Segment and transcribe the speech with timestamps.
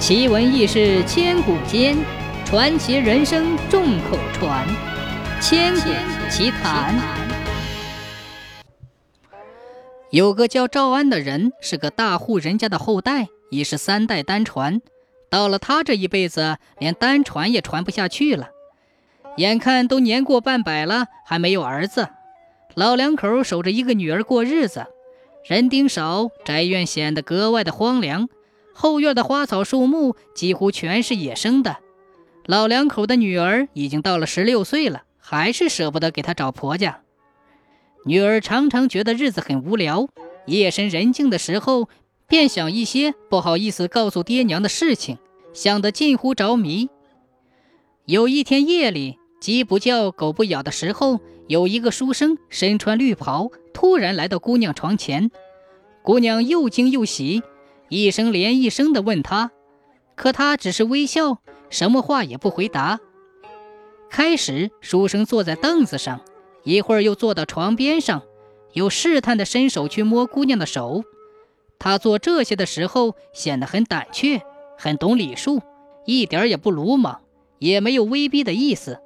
[0.00, 1.94] 奇闻异事千古间，
[2.46, 4.66] 传奇人生众口传。
[5.42, 5.90] 千古
[6.30, 6.98] 奇谈。
[10.10, 14.80] 有个叫赵安的人，是个大户人家的后代，已是三代单传。
[15.28, 18.48] 到了他这一辈子，连单传也传不下去了。
[19.36, 22.08] 眼看都年过半百了，还没有儿子。
[22.74, 24.86] 老两口守着一个女儿过日子，
[25.44, 28.30] 人丁少，宅院显得格外的荒凉。
[28.74, 31.78] 后院的花草树木几乎全是野生的。
[32.46, 37.02] 老两口的女儿已经到了十六岁了，还是舍不得给她找婆家。
[38.06, 40.08] 女儿常常觉得日子很无聊，
[40.46, 41.88] 夜深人静的时候，
[42.26, 45.18] 便想一些不好意思告诉爹娘的事情，
[45.52, 46.88] 想得近乎着迷。
[48.06, 55.30] 有一天夜里，鸡不叫，狗不咬的时候，有一个书生身穿绿袍，突然来到姑娘床前。
[56.02, 57.42] 姑娘又惊又喜，
[57.90, 59.50] 一声连一声地问他，
[60.14, 61.38] 可他只是微笑，
[61.70, 63.00] 什么话也不回答。
[64.08, 66.20] 开始，书生坐在凳子上，
[66.62, 68.22] 一会儿又坐到床边上，
[68.74, 71.02] 又试探地伸手去摸姑娘的手。
[71.80, 74.40] 他做这些的时候显得很胆怯，
[74.78, 75.60] 很懂礼数，
[76.04, 77.22] 一点也不鲁莽，
[77.58, 79.00] 也没有威逼的意思。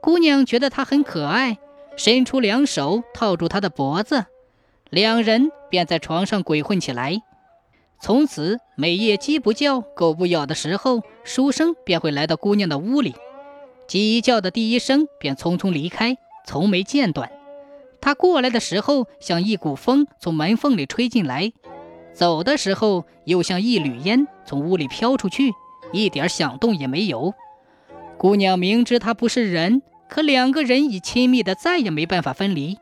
[0.00, 1.58] 姑娘觉得他很可爱，
[1.96, 4.24] 伸出两手套住他的脖子，
[4.88, 7.20] 两人便在床上鬼混起来。
[8.02, 13.14] 从此，每夜鸡不叫，狗不咬的时候，书生便会来到姑娘的屋里。
[13.86, 17.30] 鸡一叫的第一声，便匆匆离开，从没间断。
[18.00, 21.52] 他过来的时候，像一股风从门缝里吹进来；
[22.14, 25.52] 走的时候，又像一缕烟从屋里飘出去，
[25.92, 27.34] 一点响动也没有。
[28.16, 29.82] 姑娘明知他不是人。
[30.08, 32.78] 可两个人已亲密的再也没办法分离。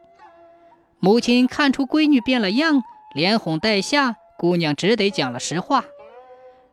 [0.99, 2.83] 母亲看出闺女变了样，
[3.15, 5.85] 连哄带吓，姑娘只得讲了实话。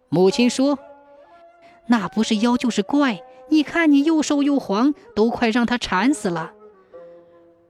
[0.07, 0.77] 母亲说
[1.89, 6.53] ：“那不是妖就是怪，你看你又瘦又黄，都快让他馋死了。”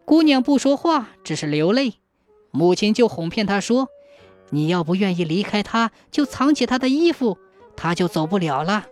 [0.04, 1.94] 姑娘不说话，只是流泪。
[2.52, 3.88] 母亲就哄骗她说
[4.52, 7.38] ：“你要不愿意离开他，就藏起他的衣服，
[7.78, 8.88] 他就走不了了。”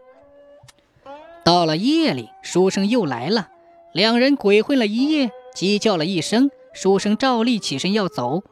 [1.44, 3.50] 到了夜里，书生又来了。
[3.92, 8.44] 两人鬼混了一夜，鸡叫了一声，书生照例起身要走，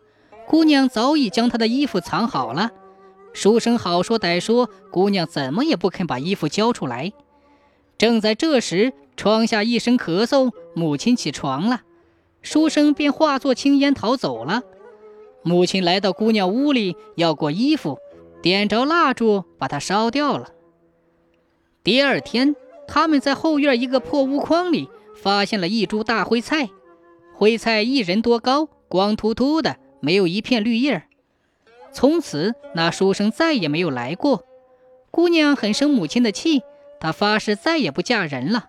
[0.51, 2.71] 姑娘早已将他的衣服藏好了。
[3.31, 7.13] 书生好说歹说，姑娘怎么也不肯把衣服交出来。
[7.97, 11.83] 正在这时，窗下一声咳嗽，母亲起床了，
[12.41, 14.63] 书生便化作青烟逃走了。
[15.41, 17.97] 母亲来到姑娘屋里，要过衣服，
[18.41, 20.49] 点着蜡烛把它烧掉了。
[21.81, 22.57] 第二天，
[22.89, 24.89] 他们在后院一个破屋筐里。
[25.15, 26.69] 发现了一株大灰菜，
[27.35, 31.03] 灰菜一人多高，光秃秃的，没有一片绿叶。
[31.93, 34.43] 从此，那书生再也没有来过。
[35.09, 36.63] 姑娘很生母亲的气，
[36.99, 38.65] 她发誓再也不嫁人了。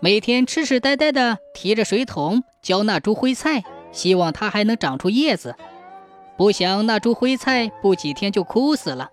[0.00, 5.56] 每天痴痴呆呆地提着水桶浇那株灰菜，希望它还能长出叶子。
[6.36, 9.10] 不想那株灰菜不几天就枯死了，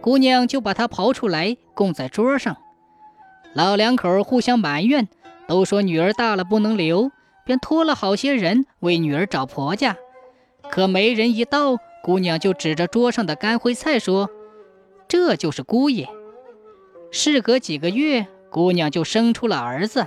[0.00, 2.56] 姑娘就把它刨出来供在桌上。
[3.54, 5.08] 老两口互相埋怨。
[5.48, 7.10] 都说女儿大了不能留，
[7.46, 9.96] 便托了好些人为女儿找婆家。
[10.78, 14.30] 可媒人一到，姑娘就指着桌上的干灰菜说
[15.08, 16.08] ：“这就是姑爷。”
[17.10, 20.06] 事隔几个月，姑娘就生出了儿子。